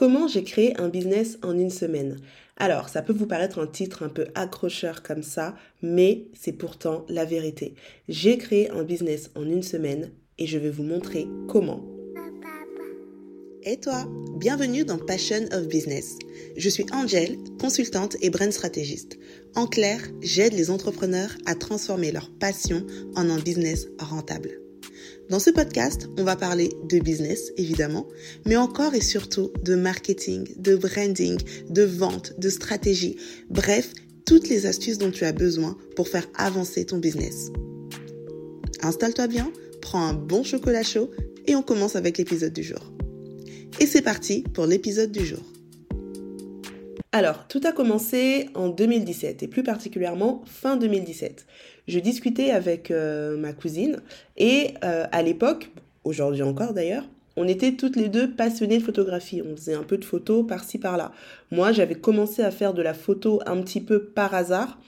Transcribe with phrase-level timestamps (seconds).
[0.00, 2.16] Comment j'ai créé un business en une semaine?
[2.56, 7.04] Alors, ça peut vous paraître un titre un peu accrocheur comme ça, mais c'est pourtant
[7.10, 7.74] la vérité.
[8.08, 11.84] J'ai créé un business en une semaine et je vais vous montrer comment.
[13.64, 14.06] Et toi,
[14.38, 16.16] bienvenue dans Passion of Business.
[16.56, 19.18] Je suis Angel, consultante et brand stratégiste.
[19.54, 22.86] En clair, j'aide les entrepreneurs à transformer leur passion
[23.16, 24.62] en un business rentable.
[25.30, 28.08] Dans ce podcast, on va parler de business, évidemment,
[28.46, 33.16] mais encore et surtout de marketing, de branding, de vente, de stratégie,
[33.48, 33.92] bref,
[34.26, 37.52] toutes les astuces dont tu as besoin pour faire avancer ton business.
[38.82, 41.12] Installe-toi bien, prends un bon chocolat chaud
[41.46, 42.92] et on commence avec l'épisode du jour.
[43.78, 45.44] Et c'est parti pour l'épisode du jour.
[47.12, 51.46] Alors, tout a commencé en 2017 et plus particulièrement fin 2017
[51.90, 54.00] je discutais avec euh, ma cousine
[54.36, 55.70] et euh, à l'époque,
[56.04, 57.04] aujourd'hui encore d'ailleurs,
[57.36, 59.42] on était toutes les deux passionnées de photographie.
[59.42, 61.12] On faisait un peu de photos par-ci par-là.
[61.50, 64.78] Moi, j'avais commencé à faire de la photo un petit peu par hasard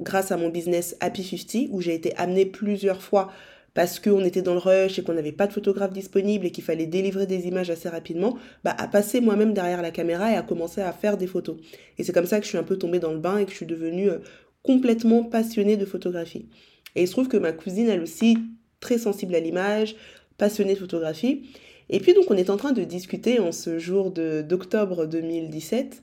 [0.00, 3.30] grâce à mon business Happy 50 où j'ai été amenée plusieurs fois
[3.74, 6.64] parce qu'on était dans le rush et qu'on n'avait pas de photographe disponible et qu'il
[6.64, 10.42] fallait délivrer des images assez rapidement, bah, à passer moi-même derrière la caméra et à
[10.42, 11.56] commencer à faire des photos.
[11.96, 13.50] Et c'est comme ça que je suis un peu tombée dans le bain et que
[13.50, 14.18] je suis devenue euh,
[14.62, 16.46] complètement passionnée de photographie.
[16.94, 18.38] Et il se trouve que ma cousine, elle aussi,
[18.80, 19.96] très sensible à l'image,
[20.38, 21.42] passionnée de photographie.
[21.88, 26.02] Et puis donc on est en train de discuter en ce jour d'octobre 2017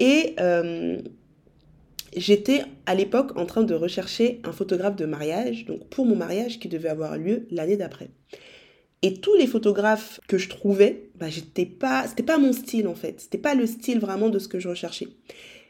[0.00, 0.98] et euh,
[2.16, 6.58] j'étais à l'époque en train de rechercher un photographe de mariage, donc pour mon mariage
[6.58, 8.10] qui devait avoir lieu l'année d'après.
[9.02, 12.96] Et tous les photographes que je trouvais, bah, j'étais pas, c'était pas mon style en
[12.96, 15.08] fait, c'était pas le style vraiment de ce que je recherchais.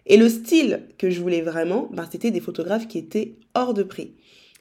[0.09, 3.83] Et le style que je voulais vraiment, bah, c'était des photographes qui étaient hors de
[3.83, 4.15] prix.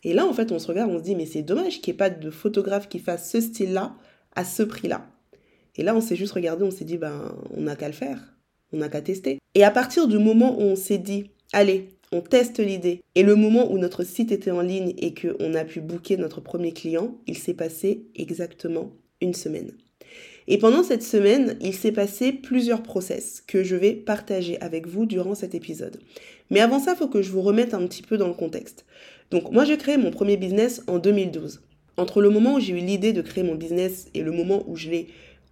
[0.03, 1.95] Et là, en fait, on se regarde, on se dit, mais c'est dommage qu'il n'y
[1.95, 3.95] ait pas de photographe qui fasse ce style-là
[4.35, 5.09] à ce prix-là.
[5.77, 8.35] Et là, on s'est juste regardé, on s'est dit, ben, on n'a qu'à le faire,
[8.73, 9.39] on n'a qu'à tester.
[9.55, 13.35] Et à partir du moment où on s'est dit, allez, on teste l'idée, et le
[13.35, 17.17] moment où notre site était en ligne et qu'on a pu booker notre premier client,
[17.27, 18.91] il s'est passé exactement
[19.21, 19.71] une semaine.
[20.47, 25.05] Et pendant cette semaine, il s'est passé plusieurs process que je vais partager avec vous
[25.05, 25.99] durant cet épisode.
[26.49, 28.85] Mais avant ça, il faut que je vous remette un petit peu dans le contexte.
[29.29, 31.61] Donc moi, j'ai créé mon premier business en 2012.
[31.97, 34.75] Entre le moment où j'ai eu l'idée de créer mon business et le moment où
[34.77, 35.07] je l'ai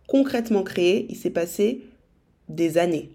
[0.08, 1.82] concrètement créé, il s'est passé
[2.48, 3.10] des années.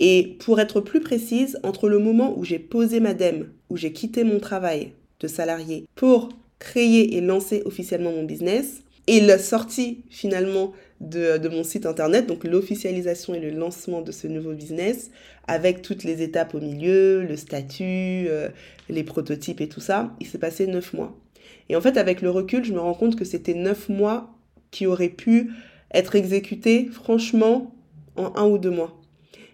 [0.00, 3.92] Et pour être plus précise, entre le moment où j'ai posé ma DEM, où j'ai
[3.92, 10.04] quitté mon travail de salarié pour créer et lancer officiellement mon business, et la sortie
[10.10, 10.72] finalement
[11.02, 15.10] de, mon site internet, donc l'officialisation et le lancement de ce nouveau business,
[15.48, 18.48] avec toutes les étapes au milieu, le statut, euh,
[18.88, 21.14] les prototypes et tout ça, il s'est passé neuf mois.
[21.68, 24.30] Et en fait, avec le recul, je me rends compte que c'était neuf mois
[24.70, 25.50] qui auraient pu
[25.92, 27.74] être exécutés, franchement,
[28.16, 28.96] en un ou deux mois.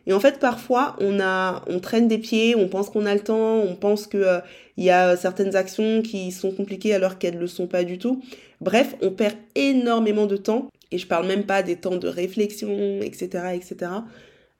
[0.06, 3.20] Et en fait, parfois, on, a, on traîne des pieds, on pense qu'on a le
[3.20, 4.40] temps, on pense qu'il euh,
[4.76, 8.22] y a certaines actions qui sont compliquées alors qu'elles ne le sont pas du tout.
[8.60, 13.00] Bref, on perd énormément de temps et je parle même pas des temps de réflexion,
[13.02, 13.92] etc., etc.,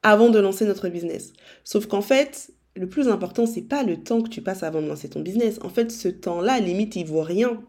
[0.03, 1.33] avant de lancer notre business.
[1.65, 4.87] Sauf qu'en fait, le plus important, c'est pas le temps que tu passes avant de
[4.87, 5.59] lancer ton business.
[5.63, 7.61] En fait, ce temps-là, limite, il vaut rien.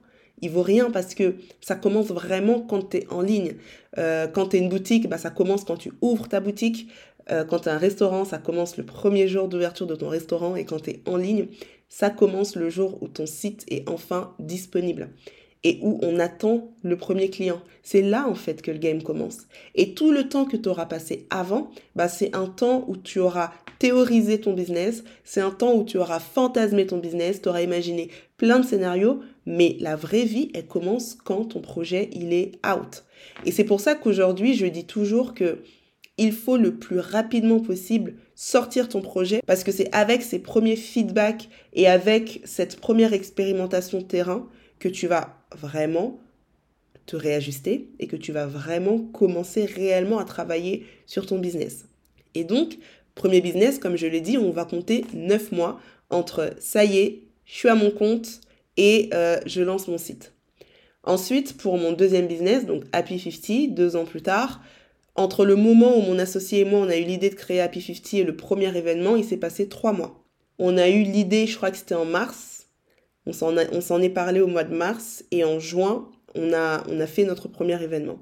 [0.41, 3.55] Il vaut rien parce que ça commence vraiment quand tu es en ligne.
[3.97, 6.87] Euh, quand tu es une boutique, bah, ça commence quand tu ouvres ta boutique.
[7.31, 10.55] Euh, quand tu as un restaurant, ça commence le premier jour d'ouverture de ton restaurant.
[10.55, 11.47] Et quand tu es en ligne,
[11.89, 15.09] ça commence le jour où ton site est enfin disponible
[15.63, 17.61] et où on attend le premier client.
[17.83, 19.39] C'est là en fait que le game commence.
[19.75, 23.19] Et tout le temps que tu auras passé avant, bah, c'est un temps où tu
[23.19, 27.61] auras théorisé ton business, c'est un temps où tu auras fantasmé ton business, tu auras
[27.61, 32.51] imaginé plein de scénarios, mais la vraie vie, elle commence quand ton projet, il est
[32.65, 33.05] out.
[33.45, 35.59] Et c'est pour ça qu'aujourd'hui, je dis toujours que
[36.17, 40.75] il faut le plus rapidement possible sortir ton projet parce que c'est avec ces premiers
[40.75, 44.45] feedbacks et avec cette première expérimentation terrain
[44.79, 46.19] que tu vas vraiment
[47.05, 51.85] te réajuster et que tu vas vraiment commencer réellement à travailler sur ton business.
[52.35, 52.77] Et donc,
[53.15, 57.23] premier business, comme je l'ai dit, on va compter 9 mois entre ça y est,
[57.45, 58.41] je suis à mon compte
[58.77, 60.33] et euh, je lance mon site.
[61.03, 64.61] Ensuite, pour mon deuxième business, donc Happy 50, deux ans plus tard,
[65.15, 67.81] entre le moment où mon associé et moi, on a eu l'idée de créer Happy
[67.81, 70.23] 50 et le premier événement, il s'est passé trois mois.
[70.59, 72.48] On a eu l'idée, je crois que c'était en mars,
[73.25, 77.47] on s'en est parlé au mois de mars et en juin, on a, fait notre
[77.47, 78.19] premier événement.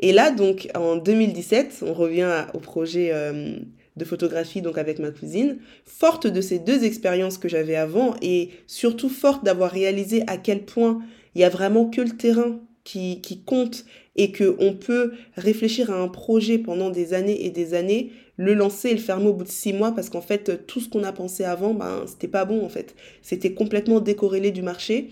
[0.00, 3.58] Et là, donc, en 2017, on revient au projet euh,
[3.96, 8.50] de photographie donc avec ma cousine, forte de ces deux expériences que j'avais avant et
[8.66, 11.00] surtout forte d'avoir réalisé à quel point
[11.34, 13.84] il y a vraiment que le terrain qui, qui compte
[14.18, 18.90] et qu'on peut réfléchir à un projet pendant des années et des années, le lancer
[18.90, 21.12] et le fermer au bout de six mois parce qu'en fait, tout ce qu'on a
[21.12, 22.96] pensé avant, ben, c'était pas bon en fait.
[23.22, 25.10] C'était complètement décorrélé du marché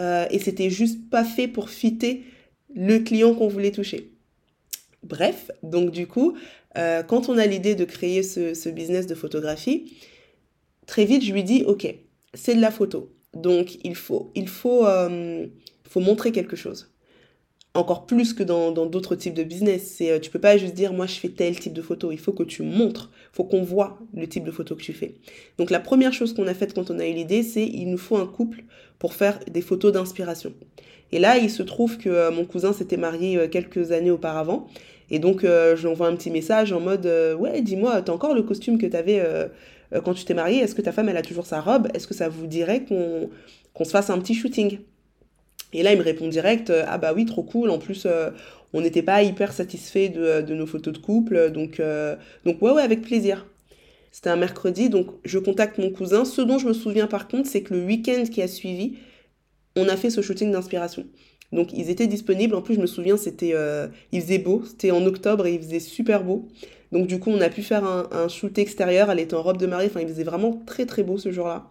[0.00, 2.24] euh, et c'était juste pas fait pour fitter
[2.74, 4.10] le client qu'on voulait toucher.
[5.04, 6.36] Bref, donc du coup,
[6.76, 9.96] euh, quand on a l'idée de créer ce, business de photographie,
[10.86, 11.94] très vite je lui dis ok,
[12.34, 15.46] c'est de la photo, donc il faut, il faut, euh,
[15.88, 16.90] faut montrer quelque chose
[17.78, 19.94] encore plus que dans d'autres types de business.
[19.96, 22.12] C'est, euh, tu peux pas juste dire moi je fais tel type de photo.
[22.12, 24.92] Il faut que tu montres, il faut qu'on voit le type de photo que tu
[24.92, 25.14] fais.
[25.58, 27.98] Donc la première chose qu'on a faite quand on a eu l'idée, c'est il nous
[27.98, 28.64] faut un couple
[28.98, 30.52] pour faire des photos d'inspiration.
[31.10, 34.66] Et là, il se trouve que euh, mon cousin s'était marié euh, quelques années auparavant.
[35.10, 38.42] Et donc, je lui envoie un petit message en mode Ouais, dis-moi, t'as encore le
[38.42, 39.24] costume que t'avais
[40.04, 40.58] quand tu t'es marié?
[40.58, 41.88] Est-ce que ta femme, elle a toujours sa robe?
[41.94, 43.30] Est-ce que ça vous dirait qu'on
[43.72, 44.80] qu'on se fasse un petit shooting?
[45.72, 47.70] Et là, il me répond direct, euh, ah bah oui, trop cool.
[47.70, 48.30] En plus, euh,
[48.72, 51.50] on n'était pas hyper satisfait de, de, nos photos de couple.
[51.50, 53.46] Donc, euh, donc ouais, ouais, avec plaisir.
[54.10, 56.24] C'était un mercredi, donc je contacte mon cousin.
[56.24, 58.96] Ce dont je me souviens par contre, c'est que le week-end qui a suivi,
[59.76, 61.06] on a fait ce shooting d'inspiration.
[61.52, 62.54] Donc ils étaient disponibles.
[62.54, 63.54] En plus, je me souviens, c'était,
[64.12, 64.62] il faisait beau.
[64.66, 66.48] C'était en octobre et il faisait super beau.
[66.90, 69.10] Donc du coup, on a pu faire un, un shoot extérieur.
[69.10, 69.88] Elle était en robe de mariée.
[69.88, 71.70] Enfin, il faisait vraiment très très beau ce jour-là.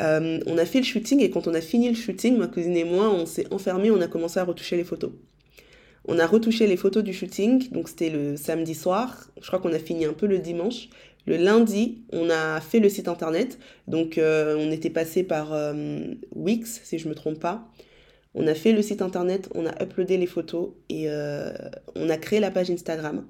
[0.00, 2.76] Euh, on a fait le shooting et quand on a fini le shooting, ma cousine
[2.76, 5.12] et moi, on s'est enfermés, on a commencé à retoucher les photos.
[6.06, 9.30] On a retouché les photos du shooting, donc c'était le samedi soir.
[9.40, 10.88] Je crois qu'on a fini un peu le dimanche.
[11.26, 13.58] Le lundi, on a fait le site internet.
[13.88, 16.04] Donc euh, on était passé par euh,
[16.34, 17.70] Wix, si je me trompe pas.
[18.34, 21.08] On a fait le site internet, on a uploadé les photos et
[21.94, 23.24] on a créé la page Instagram.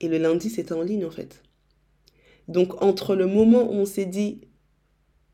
[0.00, 1.42] Et le lundi, c'était en ligne en fait.
[2.48, 4.40] Donc entre le moment où on s'est dit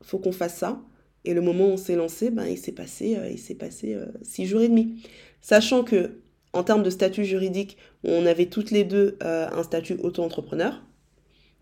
[0.03, 0.81] faut qu'on fasse ça.
[1.25, 3.95] Et le moment où on s'est lancé, ben, il s'est passé, euh, il s'est passé
[3.95, 5.01] euh, six jours et demi.
[5.41, 6.19] Sachant que,
[6.51, 10.83] en termes de statut juridique, on avait toutes les deux euh, un statut auto-entrepreneur.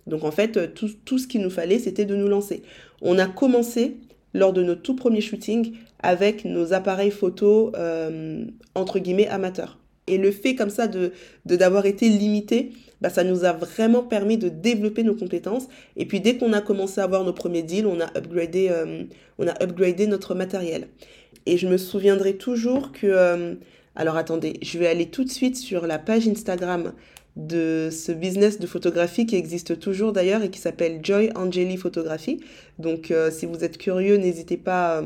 [0.08, 2.64] Donc en fait, tout, tout ce qu'il nous fallait, c'était de nous lancer.
[3.02, 3.98] On a commencé
[4.34, 7.72] lors de nos tout premiers shootings avec nos appareils photo
[8.74, 9.81] entre guillemets amateurs.
[10.12, 11.14] Et le fait comme ça de
[11.46, 15.68] d'avoir été limité, bah, ça nous a vraiment permis de développer nos compétences.
[15.96, 19.04] Et puis dès qu'on a commencé à avoir nos premiers deals, on a upgradé, euh,
[19.40, 20.88] on a upgradé notre matériel.
[21.48, 23.08] Et je me souviendrai toujours que...
[23.08, 23.56] Euh,
[23.96, 26.94] alors attendez, je vais aller tout de suite sur la page Instagram
[27.36, 32.42] de ce business de photographie qui existe toujours d'ailleurs et qui s'appelle Joy Angeli Photographie.
[32.80, 35.02] Donc euh, si vous êtes curieux, n'hésitez pas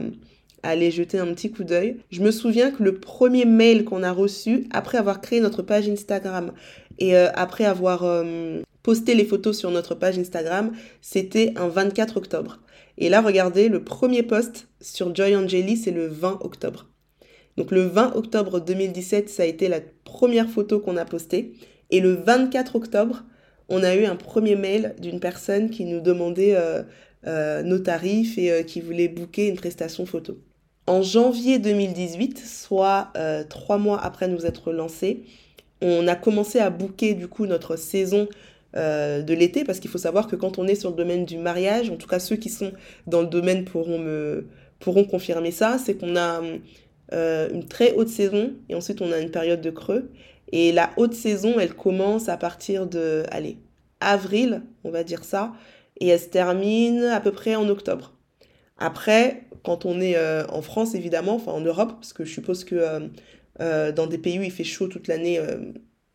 [0.69, 1.97] aller jeter un petit coup d'œil.
[2.12, 5.89] Je me souviens que le premier mail qu'on a reçu après avoir créé notre page
[5.89, 6.51] Instagram
[7.00, 10.71] et euh, après avoir euh, posté les photos sur notre page Instagram,
[11.01, 12.59] c'était un 24 octobre.
[12.97, 16.88] Et là, regardez, le premier post sur Joy Angeli, c'est le 20 octobre.
[17.57, 21.53] Donc le 20 octobre 2017, ça a été la première photo qu'on a postée.
[21.89, 23.23] Et le 24 octobre,
[23.69, 28.65] on a eu un premier mail d'une personne qui nous demandait euh, nos tarifs et
[28.65, 30.38] qui voulait booker une prestation photo.
[30.88, 33.12] En janvier 2018, soit
[33.50, 35.24] trois mois après nous être lancés,
[35.82, 38.28] on a commencé à booker du coup notre saison
[38.76, 41.38] euh, de l'été parce qu'il faut savoir que quand on est sur le domaine du
[41.38, 42.74] mariage, en tout cas ceux qui sont
[43.08, 44.48] dans le domaine pourront me
[44.80, 46.42] pourront confirmer ça, c'est qu'on a
[47.14, 50.12] euh, une très haute saison et ensuite on a une période de creux
[50.52, 53.58] et la haute saison elle commence à partir de allez
[54.02, 55.54] avril on va dire ça
[56.01, 58.14] et elle se termine à peu près en octobre.
[58.77, 62.63] Après quand on est euh, en France évidemment, enfin en Europe parce que je suppose
[62.63, 63.10] que
[63.60, 65.58] euh, dans des pays où il fait chaud toute l'année, euh,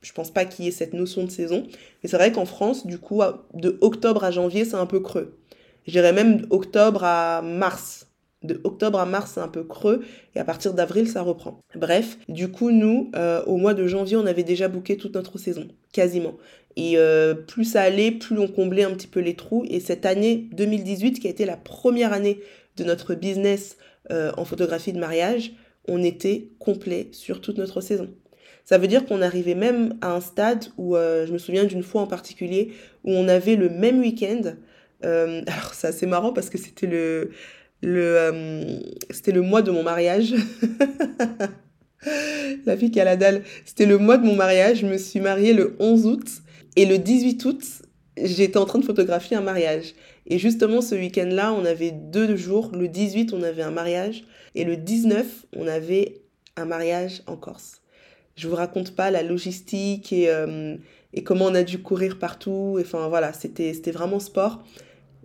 [0.02, 1.66] je pense pas qu'il y ait cette notion de saison.
[2.02, 3.22] Mais c'est vrai qu'en France, du coup,
[3.54, 5.36] de octobre à janvier, c'est un peu creux.
[5.86, 8.06] Je dirais même octobre à mars.
[8.42, 10.02] De octobre à mars, c'est un peu creux,
[10.34, 11.60] et à partir d'avril, ça reprend.
[11.74, 15.38] Bref, du coup, nous, euh, au mois de janvier, on avait déjà booké toute notre
[15.38, 16.36] saison, quasiment.
[16.76, 16.96] Et
[17.48, 19.66] plus ça allait, plus on comblait un petit peu les trous.
[19.68, 22.40] Et cette année 2018, qui a été la première année
[22.76, 23.76] de notre business
[24.08, 25.52] en photographie de mariage,
[25.88, 28.08] on était complet sur toute notre saison.
[28.64, 31.82] Ça veut dire qu'on arrivait même à un stade où, euh, je me souviens d'une
[31.82, 32.72] fois en particulier,
[33.04, 34.54] où on avait le même week-end.
[35.04, 37.30] Euh, alors c'est assez marrant parce que c'était le,
[37.82, 40.34] le, euh, c'était le mois de mon mariage.
[42.66, 43.42] la fille qui a la dalle.
[43.64, 44.78] C'était le mois de mon mariage.
[44.80, 46.26] Je me suis mariée le 11 août.
[46.76, 47.62] Et le 18 août,
[48.16, 49.94] j'étais en train de photographier un mariage.
[50.26, 52.70] Et justement, ce week-end-là, on avait deux jours.
[52.74, 54.24] Le 18, on avait un mariage.
[54.54, 56.22] Et le 19, on avait
[56.56, 57.80] un mariage en Corse.
[58.36, 60.76] Je vous raconte pas la logistique et, euh,
[61.12, 62.78] et comment on a dû courir partout.
[62.80, 64.62] Enfin voilà, c'était vraiment sport.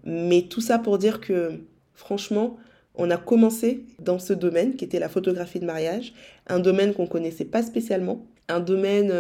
[0.04, 1.60] Mais tout ça pour dire que
[1.96, 2.58] franchement,
[2.96, 6.14] on a commencé dans ce domaine qui était la photographie de mariage,
[6.48, 8.25] un domaine qu'on connaissait pas spécialement.
[8.48, 9.12] un domaine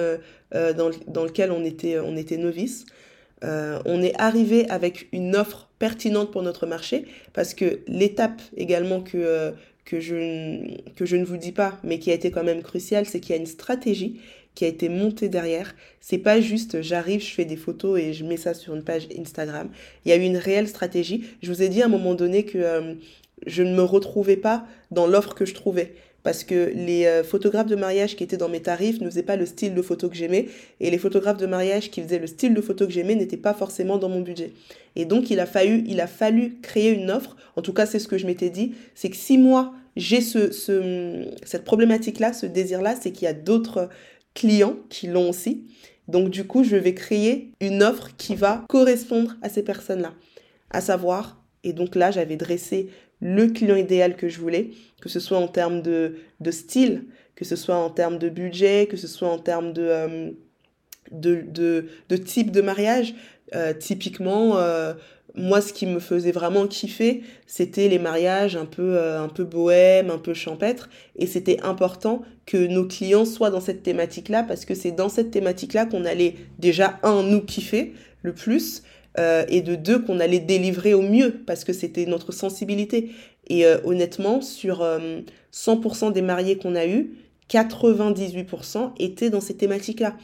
[0.51, 2.85] dans, dans, lequel on était, était novice.
[3.41, 9.53] on est arrivé avec une offre pertinente pour notre marché parce que l'étape également que,
[9.83, 13.05] que, je, que je ne vous dis pas, mais qui a été quand même cruciale,
[13.05, 14.19] c'est qu'il y a une stratégie
[14.55, 15.75] qui a été montée derrière.
[16.01, 19.07] C'est pas juste j'arrive, je fais des photos et je mets ça sur une page
[19.17, 19.69] Instagram.
[20.05, 21.25] Il y a eu une réelle stratégie.
[21.43, 22.93] Je vous ai dit à un moment donné que euh,
[23.45, 25.93] je ne me retrouvais pas dans l'offre que je trouvais
[26.25, 29.35] parce que les euh, photographes de mariage qui étaient dans mes tarifs ne faisaient pas
[29.35, 30.47] le style de photo que j'aimais,
[30.79, 33.53] et les photographes de mariage qui faisaient le style de photo que j'aimais n'étaient pas
[33.53, 34.51] forcément dans mon budget.
[34.95, 37.99] Et donc il a fallu, il a fallu créer une offre, en tout cas c'est
[37.99, 42.47] ce que je m'étais dit, c'est que si moi j'ai ce, ce, cette problématique-là, ce
[42.47, 43.89] désir-là, c'est qu'il y a d'autres
[44.35, 45.65] clients qui l'ont aussi.
[46.07, 50.13] Donc du coup, je vais créer une offre qui va correspondre à ces personnes-là.
[50.69, 52.89] À savoir, et donc là, j'avais dressé
[53.21, 54.69] le client idéal que je voulais,
[55.01, 56.15] que ce soit en termes de,
[56.51, 60.31] style, que ce soit en termes de budget, que ce soit en termes de, euh,
[61.11, 63.15] de, type de mariage.
[63.53, 64.93] Euh, typiquement, euh,
[65.37, 70.09] moi, ce qui me faisait vraiment kiffer, c'était les mariages un peu, un peu bohème,
[70.09, 70.89] un peu champêtre.
[71.17, 75.31] Et c'était important que nos clients soient dans cette thématique-là, parce que c'est dans cette
[75.31, 78.83] thématique-là qu'on allait déjà, un, nous kiffer le plus,
[79.17, 83.11] euh, et de deux qu'on allait délivrer au mieux parce que c'était notre sensibilité.
[83.47, 84.85] Et euh, honnêtement, sur
[85.53, 87.13] 100% euh, des mariés qu'on a eus,
[87.49, 90.15] 98% étaient dans ces thématiques-là.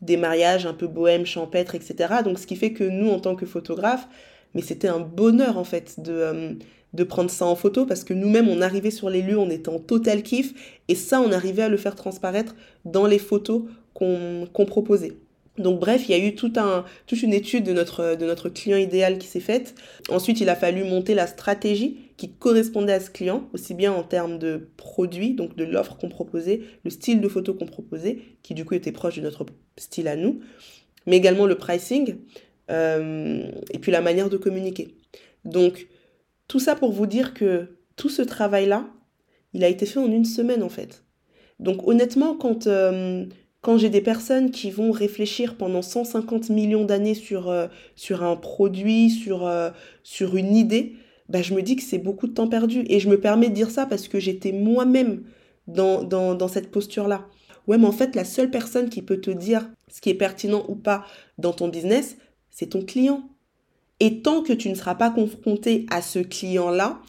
[0.00, 2.14] Des mariages un peu bohème, champêtre, etc.
[2.24, 4.08] Donc ce qui fait que nous, en tant que photographes,
[4.54, 6.56] mais c'était un bonheur en fait de,
[6.94, 9.68] de prendre ça en photo parce que nous-mêmes, on arrivait sur les lieux, on était
[9.68, 13.62] en total kiff et ça, on arrivait à le faire transparaître dans les photos
[13.94, 15.16] qu'on proposait.
[15.58, 18.48] Donc bref, il y a eu tout un, toute une étude de notre, de notre
[18.48, 19.74] client idéal qui s'est faite.
[20.08, 24.02] Ensuite, il a fallu monter la stratégie qui correspondait à ce client, aussi bien en
[24.02, 28.54] termes de produits, donc de l'offre qu'on proposait, le style de photo qu'on proposait, qui
[28.54, 30.40] du coup était proche de notre style à nous,
[31.06, 32.14] mais également le pricing, euh,
[32.68, 34.94] et puis la manière de communiquer.
[35.44, 35.88] Donc
[36.48, 38.86] tout ça pour vous dire que tout ce travail-là,
[39.52, 41.04] il a été fait en une semaine en fait.
[41.60, 42.66] Donc honnêtement, quand...
[42.66, 43.26] Euh,
[43.60, 48.36] quand j'ai des personnes qui vont réfléchir pendant 150 millions d'années sur, euh, sur un
[48.36, 49.70] produit, sur, euh,
[50.04, 50.94] sur une idée,
[51.28, 52.84] bah, je me dis que c'est beaucoup de temps perdu.
[52.88, 55.24] Et je me permets de dire ça parce que j'étais moi-même
[55.66, 57.26] dans, dans, dans cette posture-là.
[57.66, 60.64] Ouais, mais en fait, la seule personne qui peut te dire ce qui est pertinent
[60.68, 61.04] ou pas
[61.36, 62.16] dans ton business,
[62.58, 63.22] c'est ton client.
[64.00, 67.00] Et tant que tu ne seras pas confronté à ce client-là,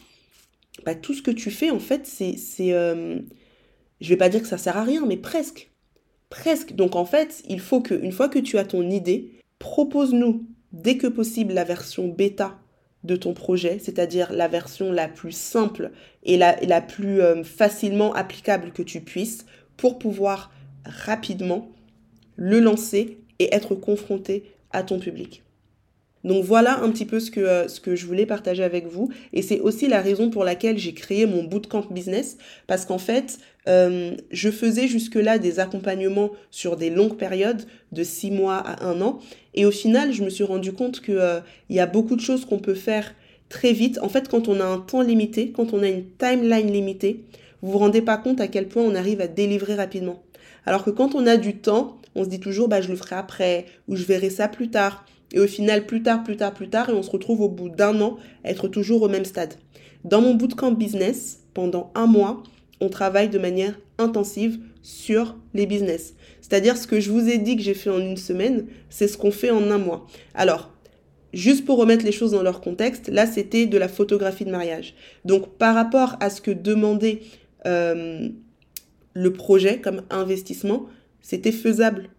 [0.86, 2.36] bah, tout ce que tu fais, en fait, c'est...
[2.36, 3.18] c'est euh,
[4.00, 5.70] je vais pas dire que ça sert à rien, mais presque.
[6.30, 6.74] Presque.
[6.74, 10.96] Donc en fait, il faut que, une fois que tu as ton idée, propose-nous dès
[10.96, 12.58] que possible la version bêta
[13.02, 15.90] de ton projet, c'est-à-dire la version la plus simple
[16.22, 19.44] et la, la plus euh, facilement applicable que tu puisses
[19.76, 20.52] pour pouvoir
[20.84, 21.72] rapidement
[22.36, 25.42] le lancer et être confronté à ton public.
[26.24, 29.10] Donc voilà un petit peu ce que, euh, ce que je voulais partager avec vous.
[29.32, 32.36] Et c'est aussi la raison pour laquelle j'ai créé mon bootcamp business.
[32.66, 37.62] Parce qu'en fait, euh, je faisais jusque-là des accompagnements sur des longues périodes,
[37.92, 39.18] de six mois à un an.
[39.54, 42.20] Et au final, je me suis rendu compte qu'il euh, il y a beaucoup de
[42.20, 43.14] choses qu'on peut faire
[43.48, 43.98] très vite.
[44.02, 47.24] En fait, quand on a un temps limité, quand on a une timeline limitée,
[47.62, 50.22] vous vous rendez pas compte à quel point on arrive à délivrer rapidement.
[50.66, 53.16] Alors que quand on a du temps, on se dit toujours, bah, je le ferai
[53.16, 55.04] après, ou je verrai ça plus tard.
[55.32, 57.68] Et au final, plus tard, plus tard, plus tard, et on se retrouve au bout
[57.68, 59.54] d'un an être toujours au même stade.
[60.04, 62.42] Dans mon bootcamp business, pendant un mois,
[62.80, 66.14] on travaille de manière intensive sur les business.
[66.40, 69.18] C'est-à-dire ce que je vous ai dit que j'ai fait en une semaine, c'est ce
[69.18, 70.06] qu'on fait en un mois.
[70.34, 70.72] Alors,
[71.32, 74.94] juste pour remettre les choses dans leur contexte, là c'était de la photographie de mariage.
[75.24, 77.20] Donc par rapport à ce que demandait
[77.66, 78.28] euh,
[79.12, 80.86] le projet comme investissement,
[81.22, 82.10] c'était faisable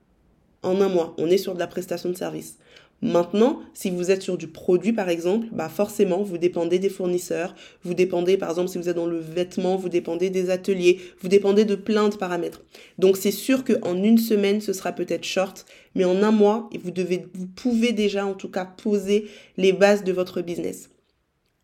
[0.63, 1.15] en un mois.
[1.17, 2.57] On est sur de la prestation de service.
[3.03, 7.55] Maintenant, si vous êtes sur du produit, par exemple, bah forcément, vous dépendez des fournisseurs,
[7.83, 11.27] vous dépendez, par exemple, si vous êtes dans le vêtement, vous dépendez des ateliers, vous
[11.27, 12.61] dépendez de plein de paramètres.
[12.99, 15.65] Donc, c'est sûr qu'en une semaine, ce sera peut-être short,
[15.95, 19.25] mais en un mois, vous, pouvez déjà, en tout cas, poser
[19.57, 20.91] les bases de votre business.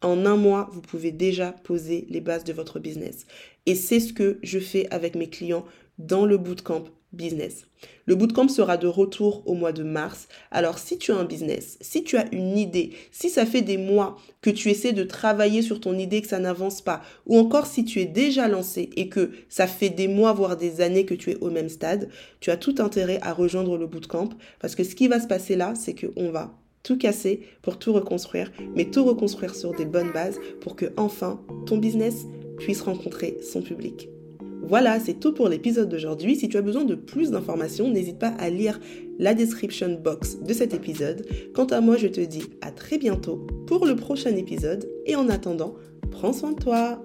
[0.01, 3.27] En un mois, vous pouvez déjà poser les bases de votre business.
[3.67, 5.65] Et c'est ce que je fais avec mes clients
[6.00, 7.66] dans le bootcamp business.
[8.06, 10.28] Le bootcamp sera de retour au mois de mars.
[10.52, 13.78] Alors si tu as un business, si tu as une idée, si ça fait des
[13.78, 17.66] mois que tu essaies de travailler sur ton idée que ça n'avance pas, ou encore
[17.66, 21.14] si tu es déjà lancé et que ça fait des mois voire des années que
[21.14, 22.10] tu es au même stade,
[22.40, 25.56] tu as tout intérêt à rejoindre le bootcamp parce que ce qui va se passer
[25.56, 30.12] là, c'est qu'on va tout casser pour tout reconstruire, mais tout reconstruire sur des bonnes
[30.12, 32.26] bases pour que enfin ton business
[32.58, 34.10] puisse rencontrer son public.
[34.68, 36.36] Voilà, c'est tout pour l'épisode d'aujourd'hui.
[36.36, 38.82] Si tu as besoin de plus d'informations, n'hésite pas à lire
[39.18, 41.26] la description box de cet épisode.
[41.54, 45.30] Quant à moi, je te dis à très bientôt pour le prochain épisode et en
[45.30, 45.76] attendant,
[46.12, 47.02] prends soin de toi.